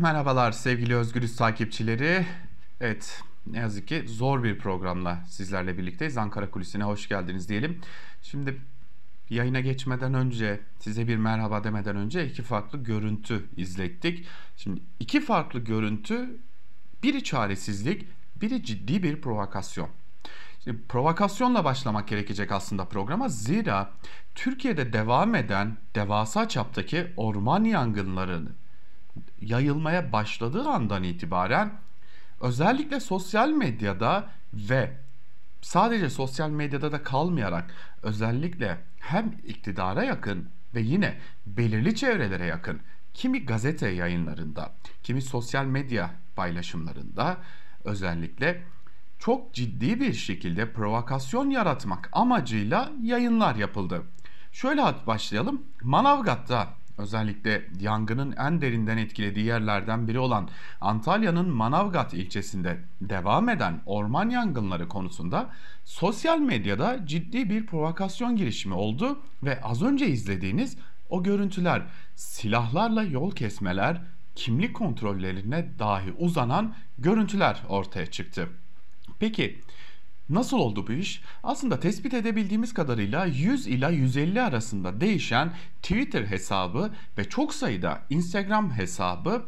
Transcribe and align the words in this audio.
Merhabalar 0.00 0.52
sevgili 0.52 0.96
Özgürüz 0.96 1.36
takipçileri. 1.36 2.26
Evet 2.80 3.22
ne 3.46 3.58
yazık 3.58 3.88
ki 3.88 4.04
zor 4.06 4.44
bir 4.44 4.58
programla 4.58 5.24
sizlerle 5.28 5.78
birlikteyiz. 5.78 6.16
Ankara 6.16 6.50
Kulisi'ne 6.50 6.84
hoş 6.84 7.08
geldiniz 7.08 7.48
diyelim. 7.48 7.80
Şimdi 8.22 8.60
yayına 9.30 9.60
geçmeden 9.60 10.14
önce 10.14 10.60
size 10.78 11.08
bir 11.08 11.16
merhaba 11.16 11.64
demeden 11.64 11.96
önce 11.96 12.26
iki 12.26 12.42
farklı 12.42 12.82
görüntü 12.82 13.44
izlettik. 13.56 14.26
Şimdi 14.56 14.80
iki 15.00 15.20
farklı 15.20 15.60
görüntü 15.60 16.38
biri 17.02 17.24
çaresizlik 17.24 18.06
biri 18.36 18.64
ciddi 18.64 19.02
bir 19.02 19.20
provokasyon. 19.20 19.88
Şimdi 20.64 20.82
provokasyonla 20.88 21.64
başlamak 21.64 22.08
gerekecek 22.08 22.52
aslında 22.52 22.84
programa. 22.84 23.28
Zira 23.28 23.90
Türkiye'de 24.34 24.92
devam 24.92 25.34
eden 25.34 25.76
devasa 25.94 26.48
çaptaki 26.48 27.06
orman 27.16 27.64
yangınlarını 27.64 28.61
yayılmaya 29.40 30.12
başladığı 30.12 30.68
andan 30.68 31.02
itibaren 31.02 31.72
özellikle 32.40 33.00
sosyal 33.00 33.48
medyada 33.48 34.28
ve 34.54 34.96
sadece 35.60 36.10
sosyal 36.10 36.50
medyada 36.50 36.92
da 36.92 37.02
kalmayarak 37.02 37.74
özellikle 38.02 38.78
hem 39.00 39.34
iktidara 39.46 40.04
yakın 40.04 40.48
ve 40.74 40.80
yine 40.80 41.18
belirli 41.46 41.94
çevrelere 41.94 42.46
yakın 42.46 42.80
kimi 43.14 43.44
gazete 43.44 43.88
yayınlarında, 43.88 44.72
kimi 45.02 45.22
sosyal 45.22 45.64
medya 45.64 46.10
paylaşımlarında 46.36 47.36
özellikle 47.84 48.62
çok 49.18 49.54
ciddi 49.54 50.00
bir 50.00 50.12
şekilde 50.12 50.72
provokasyon 50.72 51.50
yaratmak 51.50 52.08
amacıyla 52.12 52.92
yayınlar 53.02 53.54
yapıldı. 53.54 54.02
Şöyle 54.52 54.82
başlayalım. 55.06 55.62
Manavgat'ta 55.82 56.74
özellikle 57.02 57.68
yangının 57.80 58.34
en 58.38 58.60
derinden 58.60 58.96
etkilediği 58.96 59.46
yerlerden 59.46 60.08
biri 60.08 60.18
olan 60.18 60.48
Antalya'nın 60.80 61.48
Manavgat 61.48 62.14
ilçesinde 62.14 62.78
devam 63.00 63.48
eden 63.48 63.80
orman 63.86 64.30
yangınları 64.30 64.88
konusunda 64.88 65.50
sosyal 65.84 66.38
medyada 66.38 67.06
ciddi 67.06 67.50
bir 67.50 67.66
provokasyon 67.66 68.36
girişimi 68.36 68.74
oldu 68.74 69.20
ve 69.42 69.60
az 69.62 69.82
önce 69.82 70.06
izlediğiniz 70.06 70.76
o 71.10 71.22
görüntüler 71.22 71.82
silahlarla 72.14 73.02
yol 73.02 73.30
kesmeler, 73.30 74.02
kimlik 74.34 74.74
kontrollerine 74.74 75.78
dahi 75.78 76.12
uzanan 76.12 76.74
görüntüler 76.98 77.62
ortaya 77.68 78.06
çıktı. 78.06 78.48
Peki 79.18 79.60
Nasıl 80.32 80.58
oldu 80.58 80.86
bu 80.86 80.92
iş? 80.92 81.22
Aslında 81.42 81.80
tespit 81.80 82.14
edebildiğimiz 82.14 82.74
kadarıyla 82.74 83.24
100 83.24 83.66
ila 83.66 83.90
150 83.90 84.42
arasında 84.42 85.00
değişen 85.00 85.52
Twitter 85.82 86.24
hesabı 86.24 86.90
ve 87.18 87.28
çok 87.28 87.54
sayıda 87.54 88.02
Instagram 88.10 88.70
hesabı 88.70 89.42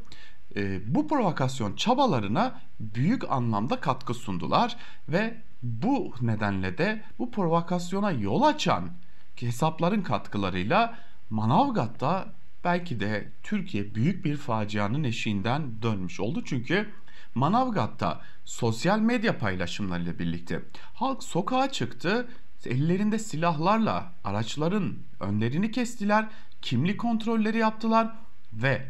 e, 0.56 0.94
bu 0.94 1.08
provokasyon 1.08 1.76
çabalarına 1.76 2.60
büyük 2.80 3.32
anlamda 3.32 3.80
katkı 3.80 4.14
sundular 4.14 4.76
ve 5.08 5.34
bu 5.62 6.14
nedenle 6.20 6.78
de 6.78 7.02
bu 7.18 7.30
provokasyona 7.30 8.10
yol 8.10 8.42
açan 8.42 8.90
hesapların 9.36 10.02
katkılarıyla 10.02 10.98
Manavgat'ta 11.30 12.28
belki 12.64 13.00
de 13.00 13.32
Türkiye 13.42 13.94
büyük 13.94 14.24
bir 14.24 14.36
facianın 14.36 15.04
eşiğinden 15.04 15.82
dönmüş 15.82 16.20
oldu. 16.20 16.42
Çünkü 16.44 16.88
Manavgat'ta 17.34 18.20
sosyal 18.44 18.98
medya 18.98 19.38
paylaşımlarıyla 19.38 20.18
birlikte 20.18 20.62
halk 20.94 21.22
sokağa 21.22 21.72
çıktı. 21.72 22.28
Ellerinde 22.66 23.18
silahlarla 23.18 24.12
araçların 24.24 24.94
önlerini 25.20 25.70
kestiler, 25.70 26.28
kimlik 26.62 27.00
kontrolleri 27.00 27.58
yaptılar 27.58 28.16
ve 28.52 28.86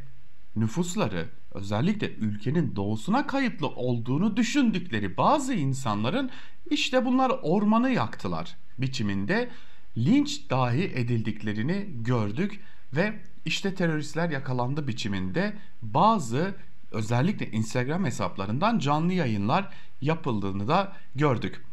nüfusları 0.56 1.28
özellikle 1.54 2.14
ülkenin 2.14 2.76
doğusuna 2.76 3.26
kayıtlı 3.26 3.68
olduğunu 3.68 4.36
düşündükleri 4.36 5.16
bazı 5.16 5.54
insanların 5.54 6.30
işte 6.70 7.04
bunlar 7.04 7.32
ormanı 7.42 7.90
yaktılar 7.90 8.56
biçiminde 8.78 9.50
linç 9.96 10.50
dahi 10.50 10.82
edildiklerini 10.82 11.86
gördük 12.02 12.60
ve 12.92 13.20
işte 13.44 13.74
teröristler 13.74 14.30
yakalandı 14.30 14.88
biçiminde 14.88 15.56
bazı 15.82 16.54
özellikle 16.94 17.50
Instagram 17.50 18.04
hesaplarından 18.04 18.78
canlı 18.78 19.12
yayınlar 19.12 19.68
yapıldığını 20.00 20.68
da 20.68 20.92
gördük. 21.14 21.64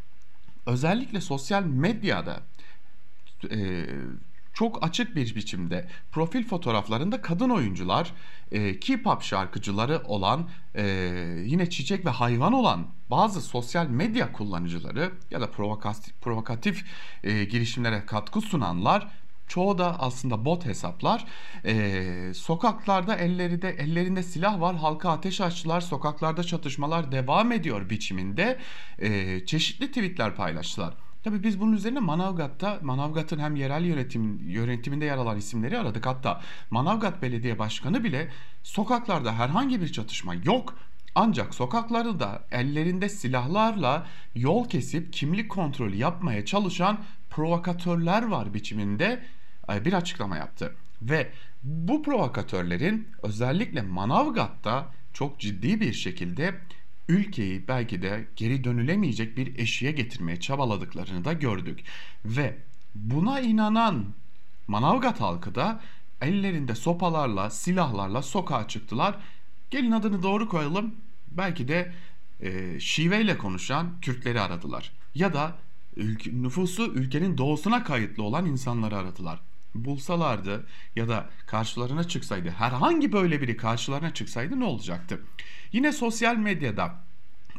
Özellikle 0.66 1.22
sosyal 1.22 1.64
medyada 1.64 2.40
e, 3.52 3.86
çok 4.54 4.84
açık 4.84 5.16
bir 5.16 5.36
biçimde 5.36 5.88
profil 6.12 6.48
fotoğraflarında 6.48 7.22
kadın 7.22 7.50
oyuncular, 7.50 8.14
e, 8.52 8.80
K-pop 8.80 9.22
şarkıcıları 9.22 10.02
olan, 10.06 10.50
e, 10.76 10.84
yine 11.46 11.70
çiçek 11.70 12.06
ve 12.06 12.10
hayvan 12.10 12.54
olan 12.54 12.88
bazı 13.10 13.42
sosyal 13.42 13.88
medya 13.88 14.32
kullanıcıları 14.32 15.12
ya 15.32 15.42
da 15.42 15.52
provokatif, 15.52 16.22
provokatif 16.22 16.86
e, 17.24 17.44
girişimlere 17.44 18.06
katkı 18.06 18.42
sunanlar 18.42 19.08
Çoğu 19.52 19.78
da 19.78 20.00
aslında 20.00 20.46
bot 20.46 20.66
hesaplar. 20.66 21.26
Ee, 21.66 22.32
sokaklarda 22.36 23.16
elleri 23.16 23.62
de 23.62 23.70
ellerinde 23.70 24.24
silah 24.24 24.62
var. 24.62 24.76
Halka 24.76 25.10
ateş 25.10 25.42
açtılar. 25.42 25.82
Sokaklarda 25.82 26.44
çatışmalar 26.44 27.12
devam 27.12 27.52
ediyor 27.52 27.90
biçiminde. 27.90 28.60
Ee, 29.00 29.46
çeşitli 29.46 29.88
tweetler 29.88 30.36
paylaştılar. 30.36 30.94
Tabi 31.24 31.44
biz 31.44 31.60
bunun 31.60 31.74
üzerine 31.74 32.00
Manavgat'ta 32.00 32.80
Manavgat'ın 32.82 33.40
hem 33.40 33.56
yerel 33.56 33.86
yönetim 33.86 34.50
yönetiminde 34.50 35.06
yer 35.06 35.18
alan 35.18 35.38
isimleri 35.38 35.78
aradık. 35.78 36.06
Hatta 36.06 36.42
Manavgat 36.70 37.22
Belediye 37.22 37.60
Başkanı 37.60 38.04
bile 38.04 38.30
sokaklarda 38.64 39.34
herhangi 39.34 39.82
bir 39.82 39.92
çatışma 39.92 40.34
yok. 40.34 40.76
Ancak 41.16 41.56
sokakları 41.56 42.20
da 42.20 42.44
ellerinde 42.52 43.10
silahlarla 43.10 44.08
yol 44.36 44.70
kesip 44.70 45.14
kimlik 45.14 45.50
kontrolü 45.50 45.96
yapmaya 45.96 46.46
çalışan 46.46 47.00
provokatörler 47.30 48.28
var 48.28 48.54
biçiminde 48.54 49.06
e, 49.06 49.41
bir 49.86 49.94
açıklama 49.94 50.38
yaptı. 50.38 50.76
Ve 51.02 51.32
bu 51.64 52.04
provokatörlerin 52.04 53.08
özellikle 53.24 53.82
Manavgat'ta 53.82 54.94
çok 55.14 55.40
ciddi 55.40 55.82
bir 55.82 55.94
şekilde 55.94 56.56
ülkeyi 57.08 57.68
belki 57.68 58.02
de 58.02 58.28
geri 58.36 58.64
dönülemeyecek 58.64 59.38
bir 59.38 59.60
eşiğe 59.60 59.92
getirmeye 59.92 60.40
çabaladıklarını 60.40 61.26
da 61.26 61.34
gördük. 61.34 61.80
Ve 62.26 62.58
buna 62.96 63.40
inanan 63.40 64.06
Manavgat 64.68 65.22
halkı 65.22 65.56
da 65.56 65.82
ellerinde 66.22 66.76
sopalarla, 66.76 67.50
silahlarla 67.50 68.22
sokağa 68.22 68.68
çıktılar. 68.68 69.16
Gelin 69.72 69.92
adını 69.92 70.24
doğru 70.24 70.50
koyalım. 70.50 70.96
Belki 71.32 71.68
de 71.68 71.94
e, 72.42 72.80
şiveyle 72.80 73.38
konuşan 73.38 74.00
Kürtleri 74.02 74.42
aradılar. 74.42 74.92
Ya 75.16 75.34
da 75.34 75.56
ülke, 75.96 76.32
nüfusu 76.34 76.94
ülkenin 76.94 77.38
doğusuna 77.38 77.84
kayıtlı 77.84 78.24
olan 78.24 78.46
insanları 78.46 78.98
aradılar 78.98 79.40
bulsalardı 79.76 80.66
ya 80.96 81.08
da 81.08 81.30
karşılarına 81.48 82.04
çıksaydı 82.04 82.50
herhangi 82.50 83.12
böyle 83.12 83.42
biri 83.42 83.58
karşılarına 83.58 84.14
çıksaydı 84.14 84.60
ne 84.60 84.66
olacaktı? 84.66 85.22
Yine 85.72 85.92
sosyal 85.92 86.36
medyada 86.36 86.96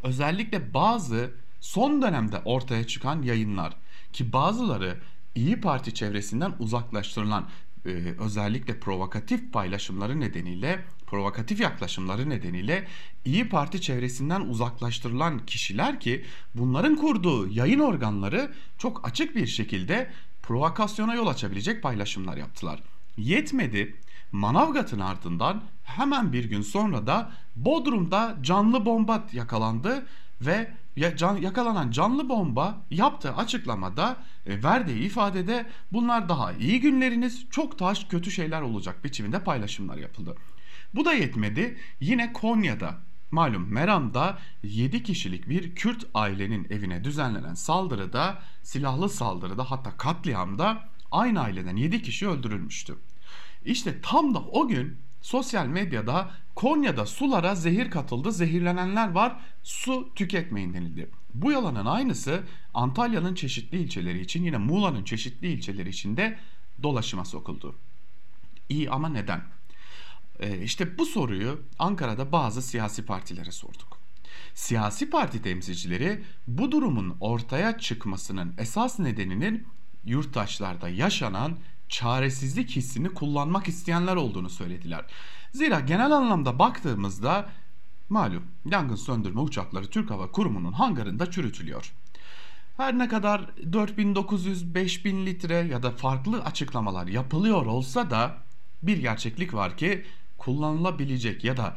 özellikle 0.03 0.75
bazı 0.75 1.31
son 1.61 2.03
dönemde 2.03 2.39
ortaya 2.45 2.87
çıkan 2.87 3.22
yayınlar 3.22 3.72
ki 4.12 4.33
bazıları 4.33 4.97
İyi 5.34 5.61
Parti 5.61 5.95
çevresinden 5.95 6.55
uzaklaştırılan 6.59 7.49
e, 7.87 7.89
özellikle 8.19 8.81
provokatif 8.81 9.53
paylaşımları 9.53 10.21
nedeniyle 10.21 10.84
provokatif 11.06 11.61
yaklaşımları 11.61 12.31
nedeniyle 12.31 12.87
İyi 13.25 13.49
Parti 13.49 13.81
çevresinden 13.81 14.41
uzaklaştırılan 14.41 15.47
kişiler 15.47 16.01
ki 16.01 16.25
bunların 16.55 16.97
kurduğu 16.97 17.49
yayın 17.49 17.81
organları 17.81 18.53
çok 18.78 19.09
açık 19.09 19.37
bir 19.37 19.47
şekilde 19.47 20.11
provokasyona 20.42 21.14
yol 21.14 21.26
açabilecek 21.26 21.82
paylaşımlar 21.82 22.36
yaptılar. 22.36 22.82
Yetmedi. 23.16 23.97
Manavgat'ın 24.32 25.00
ardından 25.00 25.62
hemen 25.84 26.32
bir 26.32 26.44
gün 26.44 26.62
sonra 26.62 27.06
da 27.06 27.30
Bodrum'da 27.56 28.36
canlı 28.42 28.86
bomba 28.86 29.24
yakalandı 29.33 30.06
ve 30.41 30.71
yakalanan 31.41 31.91
canlı 31.91 32.28
bomba 32.28 32.83
yaptığı 32.91 33.36
açıklamada 33.36 34.16
e, 34.47 34.62
verdiği 34.62 34.98
ifadede 34.98 35.66
bunlar 35.92 36.28
daha 36.28 36.53
iyi 36.53 36.80
günleriniz 36.80 37.47
çok 37.50 37.78
taş 37.78 38.04
kötü 38.04 38.30
şeyler 38.30 38.60
olacak 38.60 39.04
biçiminde 39.04 39.45
paylaşımlar 39.45 39.97
yapıldı. 39.97 40.36
Bu 40.95 41.04
da 41.04 41.12
yetmedi. 41.12 41.78
Yine 42.00 42.33
Konya'da 42.33 42.95
Malum 43.33 43.73
Meram'da 43.73 44.39
7 44.63 45.03
kişilik 45.03 45.49
bir 45.49 45.75
Kürt 45.75 46.07
ailenin 46.15 46.67
evine 46.71 47.05
düzenlenen 47.05 47.55
saldırıda, 47.55 48.39
silahlı 48.63 49.09
saldırıda 49.09 49.71
hatta 49.71 49.97
katliamda 49.97 50.89
aynı 51.11 51.41
aileden 51.41 51.77
7 51.77 52.03
kişi 52.03 52.29
öldürülmüştü. 52.29 52.97
İşte 53.65 54.01
tam 54.01 54.34
da 54.34 54.39
o 54.39 54.69
gün 54.69 54.97
sosyal 55.23 55.67
medyada 55.67 56.31
Konya'da 56.55 57.07
sulara 57.07 57.55
zehir 57.55 57.91
katıldı, 57.91 58.33
zehirlenenler 58.33 59.11
var, 59.11 59.37
su 59.63 60.15
tüketmeyin 60.15 60.75
denildi. 60.75 61.11
Bu 61.34 61.53
yalanın 61.53 61.87
aynısı 61.87 62.43
Antalya'nın 62.75 63.34
çeşitli 63.34 63.79
ilçeleri 63.79 64.21
için 64.21 64.45
yine 64.45 64.57
Muğla'nın 64.57 65.05
çeşitli 65.05 65.53
ilçeleri 65.53 65.89
için 65.89 66.17
de 66.17 66.39
dolaşıma 66.83 67.25
sokuldu. 67.25 67.75
İyi 68.69 68.91
ama 68.91 69.09
neden? 69.09 69.43
Ee, 70.41 70.63
işte 70.63 70.99
bu 70.99 71.07
soruyu 71.07 71.61
Ankara'da 71.79 72.33
bazı 72.33 72.63
siyasi 72.63 73.05
partilere 73.05 73.53
sorduk. 73.53 73.99
Siyasi 74.55 75.11
parti 75.11 75.43
temsilcileri 75.43 76.25
bu 76.47 76.73
durumun 76.73 77.17
ortaya 77.21 77.79
çıkmasının 77.79 78.55
esas 78.59 78.99
nedeninin 78.99 79.67
yurttaşlarda 80.05 80.89
yaşanan 80.89 81.59
çaresizlik 81.89 82.71
hissini 82.71 83.09
kullanmak 83.09 83.69
isteyenler 83.69 84.17
olduğunu 84.17 84.51
söylediler. 84.51 85.05
Zira 85.53 85.81
genel 85.81 86.13
anlamda 86.13 86.59
baktığımızda 86.59 87.51
malum 88.09 88.43
yangın 88.71 88.97
söndürme 88.97 89.41
uçakları 89.41 89.87
Türk 89.87 90.11
Hava 90.11 90.31
Kurumu'nun 90.31 90.73
hangarında 90.73 91.31
çürütülüyor. 91.31 91.93
Her 92.77 92.99
ne 92.99 93.09
kadar 93.09 93.41
4900-5000 93.41 95.27
litre 95.27 95.55
ya 95.55 95.83
da 95.83 95.91
farklı 95.91 96.45
açıklamalar 96.45 97.07
yapılıyor 97.07 97.67
olsa 97.67 98.11
da 98.11 98.39
bir 98.83 98.97
gerçeklik 98.97 99.55
var 99.55 99.77
ki 99.77 100.05
kullanılabilecek 100.42 101.44
ya 101.44 101.56
da 101.56 101.77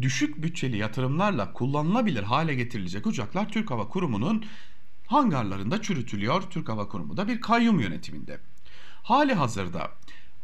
düşük 0.00 0.42
bütçeli 0.42 0.76
yatırımlarla 0.76 1.52
kullanılabilir 1.52 2.22
hale 2.22 2.54
getirilecek 2.54 3.06
uçaklar 3.06 3.48
Türk 3.48 3.70
Hava 3.70 3.88
Kurumu'nun 3.88 4.44
hangarlarında 5.06 5.82
çürütülüyor. 5.82 6.42
Türk 6.42 6.68
Hava 6.68 6.88
Kurumu 6.88 7.16
da 7.16 7.28
bir 7.28 7.40
kayyum 7.40 7.80
yönetiminde. 7.80 8.40
Hali 9.02 9.34
hazırda 9.34 9.90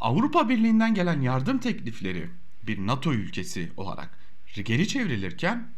Avrupa 0.01 0.49
Birliği'nden 0.49 0.95
gelen 0.95 1.21
yardım 1.21 1.59
teklifleri 1.59 2.31
bir 2.63 2.87
NATO 2.87 3.13
ülkesi 3.13 3.73
olarak 3.77 4.19
geri 4.65 4.89
çevrilirken 4.89 5.69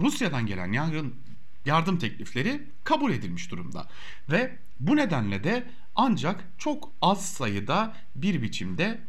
Rusya'dan 0.00 0.46
gelen 0.46 0.72
yangın 0.72 1.14
yardım 1.66 1.98
teklifleri 1.98 2.62
kabul 2.84 3.12
edilmiş 3.12 3.50
durumda. 3.50 3.86
Ve 4.30 4.58
bu 4.80 4.96
nedenle 4.96 5.44
de 5.44 5.64
ancak 5.96 6.44
çok 6.58 6.90
az 7.02 7.26
sayıda 7.26 7.94
bir 8.16 8.42
biçimde 8.42 9.00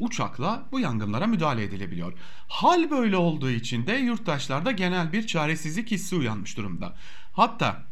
uçakla 0.00 0.62
bu 0.72 0.80
yangınlara 0.80 1.26
müdahale 1.26 1.62
edilebiliyor. 1.62 2.12
Hal 2.48 2.90
böyle 2.90 3.16
olduğu 3.16 3.50
için 3.50 3.86
de 3.86 3.92
yurttaşlarda 3.92 4.70
genel 4.70 5.12
bir 5.12 5.26
çaresizlik 5.26 5.90
hissi 5.90 6.16
uyanmış 6.16 6.56
durumda. 6.56 6.94
Hatta 7.32 7.82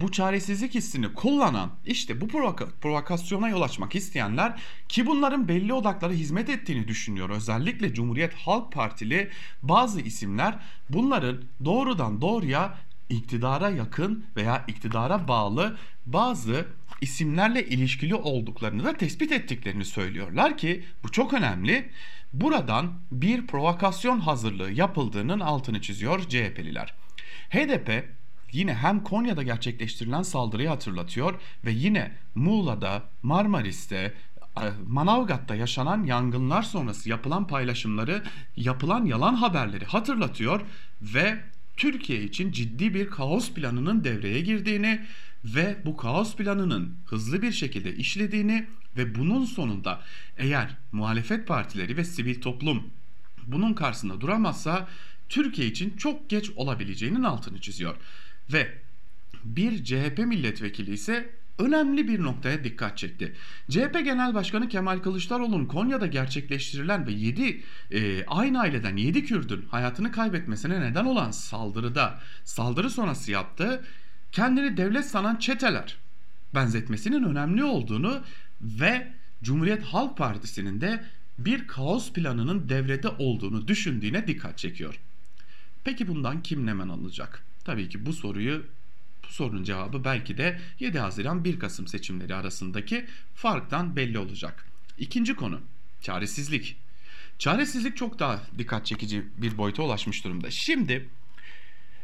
bu 0.00 0.12
çaresizlik 0.12 0.74
hissini 0.74 1.14
kullanan 1.14 1.70
işte 1.86 2.20
bu 2.20 2.28
provoka 2.28 2.66
provokasyona 2.80 3.48
yol 3.48 3.62
açmak 3.62 3.94
isteyenler 3.94 4.60
ki 4.88 5.06
bunların 5.06 5.48
belli 5.48 5.72
odakları 5.72 6.12
hizmet 6.12 6.48
ettiğini 6.48 6.88
düşünüyor. 6.88 7.30
Özellikle 7.30 7.94
Cumhuriyet 7.94 8.34
Halk 8.34 8.72
Partili 8.72 9.30
bazı 9.62 10.00
isimler 10.00 10.58
bunların 10.90 11.42
doğrudan 11.64 12.20
doğruya 12.20 12.78
iktidara 13.12 13.70
yakın 13.70 14.24
veya 14.36 14.64
iktidara 14.68 15.28
bağlı 15.28 15.76
bazı 16.06 16.66
isimlerle 17.00 17.66
ilişkili 17.66 18.14
olduklarını 18.14 18.84
da 18.84 18.92
tespit 18.92 19.32
ettiklerini 19.32 19.84
söylüyorlar 19.84 20.56
ki 20.58 20.84
bu 21.04 21.10
çok 21.10 21.34
önemli. 21.34 21.90
Buradan 22.32 22.92
bir 23.12 23.46
provokasyon 23.46 24.20
hazırlığı 24.20 24.70
yapıldığının 24.72 25.40
altını 25.40 25.80
çiziyor 25.80 26.20
CHP'liler. 26.20 26.94
HDP 27.50 28.08
yine 28.52 28.74
hem 28.74 29.04
Konya'da 29.04 29.42
gerçekleştirilen 29.42 30.22
saldırıyı 30.22 30.68
hatırlatıyor 30.68 31.34
ve 31.64 31.70
yine 31.70 32.12
Muğla'da, 32.34 33.02
Marmaris'te, 33.22 34.14
e, 34.56 34.64
Manavgat'ta 34.86 35.54
yaşanan 35.54 36.04
yangınlar 36.04 36.62
sonrası 36.62 37.08
yapılan 37.08 37.46
paylaşımları, 37.46 38.22
yapılan 38.56 39.04
yalan 39.04 39.34
haberleri 39.34 39.84
hatırlatıyor 39.84 40.60
ve 41.02 41.40
Türkiye 41.76 42.22
için 42.22 42.52
ciddi 42.52 42.94
bir 42.94 43.10
kaos 43.10 43.52
planının 43.52 44.04
devreye 44.04 44.40
girdiğini 44.40 45.06
ve 45.44 45.76
bu 45.84 45.96
kaos 45.96 46.36
planının 46.36 46.96
hızlı 47.06 47.42
bir 47.42 47.52
şekilde 47.52 47.96
işlediğini 47.96 48.66
ve 48.96 49.14
bunun 49.14 49.44
sonunda 49.44 50.00
eğer 50.36 50.76
muhalefet 50.92 51.48
partileri 51.48 51.96
ve 51.96 52.04
sivil 52.04 52.40
toplum 52.40 52.90
bunun 53.46 53.74
karşısında 53.74 54.20
duramazsa 54.20 54.88
Türkiye 55.28 55.68
için 55.68 55.96
çok 55.96 56.30
geç 56.30 56.50
olabileceğinin 56.50 57.22
altını 57.22 57.60
çiziyor. 57.60 57.96
Ve 58.52 58.78
bir 59.44 59.84
CHP 59.84 60.18
milletvekili 60.18 60.92
ise 60.92 61.30
önemli 61.58 62.08
bir 62.08 62.22
noktaya 62.22 62.64
dikkat 62.64 62.98
çekti. 62.98 63.34
CHP 63.70 64.00
Genel 64.04 64.34
Başkanı 64.34 64.68
Kemal 64.68 64.98
Kılıçdaroğlu'nun 64.98 65.66
Konya'da 65.66 66.06
gerçekleştirilen 66.06 67.06
ve 67.06 67.12
7 67.12 67.62
e, 67.90 68.24
aynı 68.26 68.60
aileden 68.60 68.96
7 68.96 69.24
Kürdün 69.24 69.64
hayatını 69.70 70.12
kaybetmesine 70.12 70.80
neden 70.80 71.04
olan 71.04 71.30
saldırıda 71.30 72.18
saldırı 72.44 72.90
sonrası 72.90 73.30
yaptığı 73.30 73.84
kendini 74.32 74.76
devlet 74.76 75.04
sanan 75.04 75.36
çeteler 75.36 75.96
benzetmesinin 76.54 77.22
önemli 77.22 77.64
olduğunu 77.64 78.22
ve 78.62 79.12
Cumhuriyet 79.42 79.82
Halk 79.82 80.16
Partisi'nin 80.16 80.80
de 80.80 81.04
bir 81.38 81.66
kaos 81.66 82.12
planının 82.12 82.68
devrede 82.68 83.08
olduğunu 83.08 83.68
düşündüğüne 83.68 84.26
dikkat 84.26 84.58
çekiyor. 84.58 85.00
Peki 85.84 86.08
bundan 86.08 86.42
kim 86.42 86.66
nemen 86.66 86.88
alacak? 86.88 87.44
Tabii 87.64 87.88
ki 87.88 88.06
bu 88.06 88.12
soruyu 88.12 88.64
sorunun 89.32 89.64
cevabı 89.64 90.04
belki 90.04 90.36
de 90.36 90.60
7 90.80 90.98
Haziran 90.98 91.44
1 91.44 91.58
Kasım 91.58 91.86
seçimleri 91.86 92.34
arasındaki 92.34 93.06
farktan 93.34 93.96
belli 93.96 94.18
olacak. 94.18 94.66
İkinci 94.98 95.34
konu 95.34 95.60
çaresizlik. 96.00 96.76
Çaresizlik 97.38 97.96
çok 97.96 98.18
daha 98.18 98.40
dikkat 98.58 98.86
çekici 98.86 99.24
bir 99.36 99.58
boyuta 99.58 99.82
ulaşmış 99.82 100.24
durumda. 100.24 100.50
Şimdi 100.50 101.08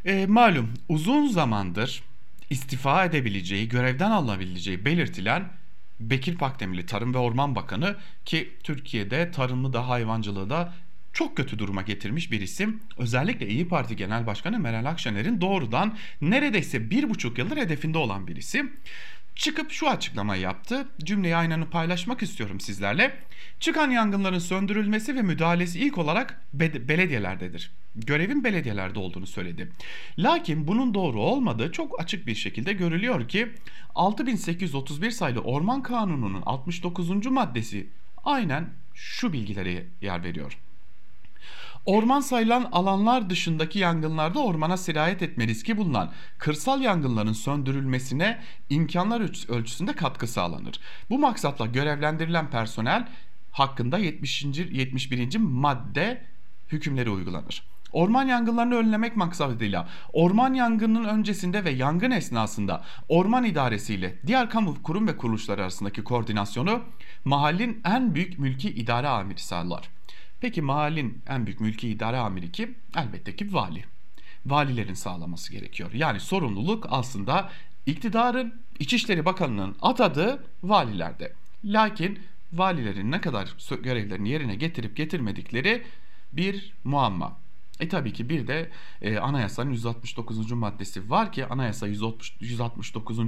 e, 0.05 0.27
malum 0.27 0.75
uzun 0.89 1.29
zamandır 1.29 2.03
istifa 2.51 3.05
edebileceği, 3.05 3.69
görevden 3.69 4.11
alınabileceği 4.11 4.85
belirtilen 4.85 5.53
Bekir 6.01 6.37
Pakdemirli 6.37 6.87
Tarım 6.87 7.15
ve 7.15 7.19
Orman 7.19 7.55
Bakanı 7.55 7.97
ki 8.25 8.57
Türkiye'de 8.63 9.31
tarımı 9.31 9.73
da 9.73 9.89
hayvancılığı 9.89 10.51
da 10.51 10.75
çok 11.19 11.37
kötü 11.37 11.59
duruma 11.59 11.83
getirmiş 11.83 12.33
bir 12.33 12.41
isim. 12.41 12.81
Özellikle 12.99 13.49
İyi 13.49 13.69
Parti 13.69 13.97
Genel 13.97 14.27
Başkanı 14.27 14.59
Meral 14.59 14.85
Akşener'in 14.85 15.41
doğrudan 15.41 15.97
neredeyse 16.21 16.91
bir 16.91 17.11
buçuk 17.11 17.39
yıldır 17.39 17.57
hedefinde 17.57 17.99
olan 17.99 18.27
bir 18.27 18.37
isim. 18.37 18.73
Çıkıp 19.37 19.71
şu 19.71 19.89
açıklamayı 19.89 20.43
yaptı. 20.43 20.89
Cümleyi 21.05 21.37
aynanı 21.37 21.71
paylaşmak 21.71 22.23
istiyorum 22.23 22.61
sizlerle. 22.61 23.17
Çıkan 23.61 23.91
yangınların 23.91 24.39
söndürülmesi 24.39 25.17
ve 25.17 25.23
müdahalesi 25.23 25.81
ilk 25.81 25.99
olarak 25.99 26.41
be- 26.55 26.89
belediyelerdedir. 26.89 27.71
Görevin 27.97 28.45
belediyelerde 28.45 28.99
olduğunu 28.99 29.27
söyledi. 29.27 29.73
Lakin 30.19 30.69
bunun 30.69 30.95
doğru 30.95 31.21
olmadığı 31.21 31.73
çok 31.73 32.01
açık 32.01 32.27
bir 32.27 32.35
şekilde 32.35 32.73
görülüyor 32.73 33.29
ki 33.29 33.49
6831 33.95 35.11
sayılı 35.11 35.41
Orman 35.41 35.83
Kanunu'nun 35.83 36.43
69. 36.47 37.27
maddesi 37.27 37.87
aynen 38.25 38.69
şu 38.95 39.33
bilgilere 39.33 39.87
yer 40.01 40.25
veriyor. 40.25 40.59
Orman 41.89 42.21
sayılan 42.21 42.69
alanlar 42.73 43.31
dışındaki 43.31 43.79
yangınlarda 43.79 44.39
ormana 44.41 44.77
sirayet 44.77 45.23
etme 45.23 45.47
riski 45.47 45.77
bulunan 45.77 46.11
kırsal 46.39 46.81
yangınların 46.81 47.33
söndürülmesine 47.33 48.41
imkanlar 48.71 49.51
ölçüsünde 49.53 49.93
katkı 49.93 50.27
sağlanır. 50.27 50.81
Bu 51.11 51.19
maksatla 51.19 51.67
görevlendirilen 51.67 52.51
personel 52.51 53.09
hakkında 53.51 53.99
70. 53.99 54.45
71. 54.45 55.37
madde 55.39 56.23
hükümleri 56.73 57.11
uygulanır. 57.11 57.63
Orman 57.93 58.27
yangınlarını 58.27 58.75
önlemek 58.75 59.17
maksadıyla 59.17 59.89
orman 60.13 60.55
yangının 60.55 61.05
öncesinde 61.05 61.65
ve 61.65 61.71
yangın 61.71 62.11
esnasında 62.11 62.85
orman 63.09 63.45
idaresi 63.45 63.95
ile 63.95 64.19
diğer 64.27 64.51
kamu 64.51 64.83
kurum 64.83 65.09
ve 65.09 65.17
kuruluşlar 65.17 65.59
arasındaki 65.59 66.05
koordinasyonu 66.05 66.83
mahallin 67.25 67.81
en 67.85 68.15
büyük 68.15 68.39
mülki 68.39 68.71
idare 68.71 69.09
amiri 69.09 69.41
sağlar. 69.41 69.98
Peki 70.41 70.63
mahallin 70.63 71.23
en 71.29 71.47
büyük 71.47 71.61
mülki 71.61 71.89
idare 71.89 72.17
amiri 72.17 72.53
kim? 72.53 72.75
Elbette 72.97 73.37
ki 73.37 73.55
vali. 73.55 73.85
Valilerin 74.47 74.95
sağlaması 74.95 75.53
gerekiyor. 75.53 75.91
Yani 75.93 76.21
sorumluluk 76.21 76.87
aslında 76.91 77.51
iktidarın 77.87 78.55
İçişleri 78.79 79.25
Bakanı'nın 79.25 79.77
atadığı 79.83 80.45
valilerde. 80.63 81.33
Lakin 81.65 82.19
valilerin 82.53 83.11
ne 83.11 83.21
kadar 83.21 83.55
görevlerini 83.83 84.29
yerine 84.29 84.55
getirip 84.55 84.97
getirmedikleri 84.97 85.83
bir 86.33 86.73
muamma. 86.85 87.37
E 87.81 87.89
tabii 87.89 88.13
ki 88.13 88.29
bir 88.29 88.47
de 88.47 88.71
e, 89.03 89.19
anayasanın 89.19 89.71
169. 89.71 90.53
maddesi 90.53 91.11
var 91.11 91.33
ki 91.33 91.47
anayasa 91.47 91.87
160, 91.87 92.37
169. 92.41 93.19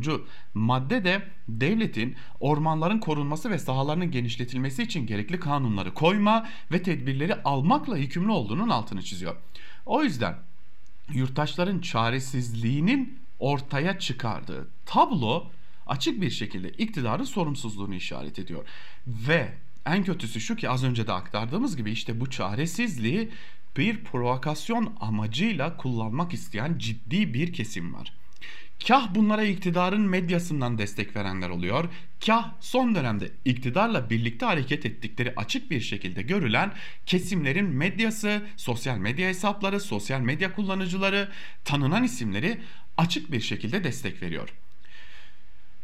madde 0.55 1.05
de 1.05 1.23
devletin 1.49 2.17
ormanların 2.41 2.99
korunması 2.99 3.51
ve 3.51 3.59
sahalarının 3.59 4.11
genişletilmesi 4.11 4.83
için 4.83 5.07
gerekli 5.07 5.41
kanunları 5.41 5.95
koyma 5.95 6.49
ve 6.73 6.83
tedbirleri 6.83 7.35
almakla 7.43 7.97
yükümlü 7.97 8.31
olduğunun 8.31 8.69
altını 8.69 9.03
çiziyor. 9.03 9.37
O 9.87 10.03
yüzden 10.03 10.35
yurttaşların 11.13 11.79
çaresizliğinin 11.79 13.19
ortaya 13.39 13.99
çıkardığı 13.99 14.69
tablo 14.87 15.47
açık 15.87 16.21
bir 16.21 16.31
şekilde 16.31 16.71
iktidarın 16.71 17.25
sorumsuzluğunu 17.25 17.95
işaret 17.95 18.39
ediyor. 18.39 18.65
Ve 19.07 19.53
en 19.87 20.05
kötüsü 20.05 20.41
şu 20.41 20.57
ki 20.57 20.69
az 20.69 20.85
önce 20.85 21.07
de 21.07 21.13
aktardığımız 21.13 21.77
gibi 21.77 21.91
işte 21.91 22.21
bu 22.21 22.31
çaresizliği 22.31 23.31
bir 23.77 24.05
provokasyon 24.05 24.97
amacıyla 25.01 25.77
kullanmak 25.77 26.35
isteyen 26.35 26.79
ciddi 26.79 27.35
bir 27.35 27.53
kesim 27.53 27.95
var. 27.95 28.13
Kah 28.89 29.15
bunlara 29.15 29.45
iktidarın 29.45 30.01
medyasından 30.01 30.79
destek 30.79 31.17
verenler 31.17 31.49
oluyor. 31.49 31.89
Kah 32.27 32.53
son 32.61 32.95
dönemde 32.95 33.31
iktidarla 33.45 34.11
birlikte 34.11 34.47
hareket 34.47 34.87
ettikleri 34.87 35.33
açık 35.37 35.71
bir 35.71 35.81
şekilde 35.81 36.23
görülen 36.23 36.73
kesimlerin 37.07 37.67
medyası, 37.67 38.43
sosyal 38.57 38.99
medya 38.99 39.29
hesapları, 39.29 39.81
sosyal 39.81 40.21
medya 40.21 40.55
kullanıcıları, 40.55 41.29
tanınan 41.65 42.05
isimleri 42.05 42.61
açık 42.97 43.33
bir 43.33 43.41
şekilde 43.41 43.85
destek 43.85 44.23
veriyor. 44.23 44.49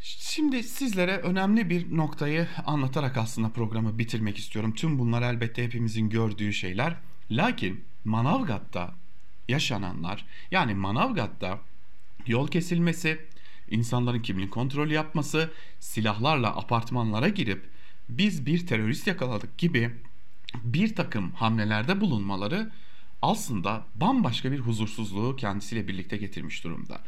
Şimdi 0.08 0.62
sizlere 0.62 1.16
önemli 1.16 1.70
bir 1.70 1.96
noktayı 1.96 2.48
anlatarak 2.66 3.16
aslında 3.16 3.48
programı 3.48 3.98
bitirmek 3.98 4.38
istiyorum. 4.38 4.74
Tüm 4.74 4.98
bunlar 4.98 5.22
elbette 5.22 5.64
hepimizin 5.64 6.10
gördüğü 6.10 6.52
şeyler. 6.52 6.96
Lakin 7.30 7.84
Manavgat'ta 8.04 8.94
yaşananlar 9.48 10.24
yani 10.50 10.74
Manavgat'ta 10.74 11.60
yol 12.26 12.48
kesilmesi, 12.48 13.20
insanların 13.70 14.22
kimlik 14.22 14.50
kontrolü 14.50 14.94
yapması, 14.94 15.50
silahlarla 15.80 16.56
apartmanlara 16.56 17.28
girip 17.28 17.70
biz 18.08 18.46
bir 18.46 18.66
terörist 18.66 19.06
yakaladık 19.06 19.58
gibi 19.58 19.90
bir 20.64 20.94
takım 20.94 21.32
hamlelerde 21.32 22.00
bulunmaları 22.00 22.70
aslında 23.22 23.84
bambaşka 23.94 24.52
bir 24.52 24.58
huzursuzluğu 24.58 25.36
kendisiyle 25.36 25.88
birlikte 25.88 26.16
getirmiş 26.16 26.64
durumda. 26.64 27.00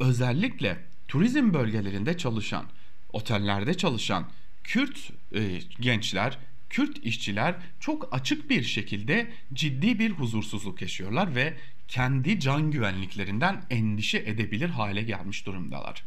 Özellikle 0.00 0.92
turizm 1.12 1.54
bölgelerinde 1.54 2.18
çalışan, 2.18 2.66
otellerde 3.12 3.74
çalışan 3.74 4.28
Kürt 4.64 5.10
e, 5.34 5.60
gençler, 5.80 6.38
Kürt 6.70 6.98
işçiler 6.98 7.54
çok 7.80 8.14
açık 8.14 8.50
bir 8.50 8.62
şekilde 8.62 9.30
ciddi 9.52 9.98
bir 9.98 10.10
huzursuzluk 10.10 10.82
yaşıyorlar 10.82 11.34
ve 11.34 11.56
kendi 11.88 12.40
can 12.40 12.70
güvenliklerinden 12.70 13.64
endişe 13.70 14.18
edebilir 14.18 14.68
hale 14.68 15.02
gelmiş 15.02 15.46
durumdalar. 15.46 16.04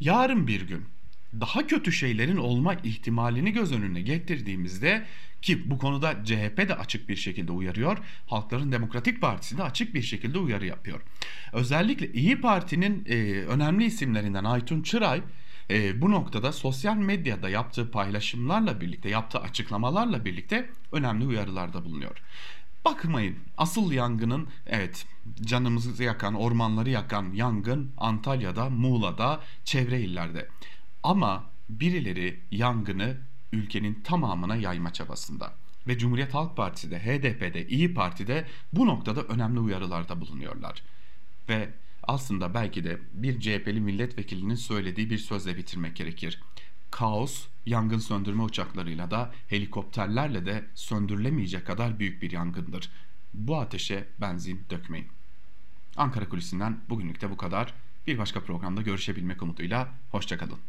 Yarın 0.00 0.46
bir 0.46 0.60
gün 0.60 0.84
daha 1.40 1.66
kötü 1.66 1.92
şeylerin 1.92 2.36
olma 2.36 2.74
ihtimalini 2.74 3.52
göz 3.52 3.72
önüne 3.72 4.00
getirdiğimizde 4.00 5.06
ki 5.42 5.70
bu 5.70 5.78
konuda 5.78 6.24
CHP 6.24 6.68
de 6.68 6.74
açık 6.74 7.08
bir 7.08 7.16
şekilde 7.16 7.52
uyarıyor. 7.52 7.98
Halkların 8.26 8.72
Demokratik 8.72 9.20
Partisi 9.20 9.58
de 9.58 9.62
açık 9.62 9.94
bir 9.94 10.02
şekilde 10.02 10.38
uyarı 10.38 10.66
yapıyor. 10.66 11.00
Özellikle 11.52 12.12
İyi 12.12 12.40
Parti'nin 12.40 13.04
e, 13.08 13.14
önemli 13.32 13.84
isimlerinden 13.84 14.44
Aytun 14.44 14.82
Çıray 14.82 15.22
e, 15.70 16.00
bu 16.00 16.10
noktada 16.10 16.52
sosyal 16.52 16.96
medyada 16.96 17.48
yaptığı 17.48 17.90
paylaşımlarla 17.90 18.80
birlikte, 18.80 19.08
yaptığı 19.08 19.38
açıklamalarla 19.38 20.24
birlikte 20.24 20.70
önemli 20.92 21.26
uyarılarda 21.26 21.84
bulunuyor. 21.84 22.22
Bakmayın 22.84 23.36
asıl 23.56 23.92
yangının 23.92 24.48
evet 24.66 25.06
canımızı 25.40 26.02
yakan, 26.02 26.34
ormanları 26.34 26.90
yakan 26.90 27.32
yangın 27.32 27.92
Antalya'da, 27.98 28.70
Muğla'da, 28.70 29.40
çevre 29.64 30.00
illerde. 30.00 30.48
Ama 31.02 31.44
birileri 31.68 32.40
yangını 32.50 33.16
ülkenin 33.52 33.94
tamamına 33.94 34.56
yayma 34.56 34.92
çabasında. 34.92 35.52
Ve 35.86 35.98
Cumhuriyet 35.98 36.34
Halk 36.34 36.56
Partisi 36.56 36.90
de, 36.90 36.98
HDP'de, 36.98 37.68
İyi 37.68 37.94
Parti'de 37.94 38.46
bu 38.72 38.86
noktada 38.86 39.22
önemli 39.22 39.60
uyarılarda 39.60 40.20
bulunuyorlar. 40.20 40.82
Ve 41.48 41.68
aslında 42.02 42.54
belki 42.54 42.84
de 42.84 42.98
bir 43.12 43.40
CHP'li 43.40 43.80
milletvekilinin 43.80 44.54
söylediği 44.54 45.10
bir 45.10 45.18
sözle 45.18 45.56
bitirmek 45.56 45.96
gerekir. 45.96 46.40
Kaos 46.90 47.46
yangın 47.66 47.98
söndürme 47.98 48.42
uçaklarıyla 48.42 49.10
da 49.10 49.32
helikopterlerle 49.48 50.46
de 50.46 50.64
söndürülemeyecek 50.74 51.66
kadar 51.66 51.98
büyük 51.98 52.22
bir 52.22 52.30
yangındır. 52.30 52.90
Bu 53.34 53.60
ateşe 53.60 54.08
benzin 54.20 54.64
dökmeyin. 54.70 55.08
Ankara 55.96 56.28
Kulisi'nden 56.28 56.80
bugünlük 56.88 57.20
de 57.20 57.30
bu 57.30 57.36
kadar. 57.36 57.74
Bir 58.06 58.18
başka 58.18 58.40
programda 58.40 58.82
görüşebilmek 58.82 59.42
umuduyla 59.42 59.88
hoşçakalın. 60.10 60.56